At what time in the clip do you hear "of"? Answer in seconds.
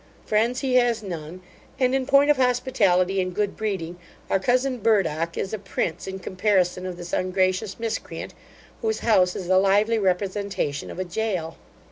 2.31-2.37, 6.87-6.97, 10.89-10.97